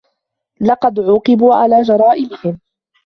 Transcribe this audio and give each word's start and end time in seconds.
لقد 0.61 0.99
عوقبوا 0.99 1.55
على 1.55 1.81
جرائمهم. 1.81 2.59